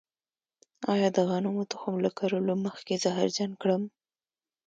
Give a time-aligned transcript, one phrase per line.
[0.93, 3.83] آیا د غنمو تخم له کرلو مخکې زهرجن کړم؟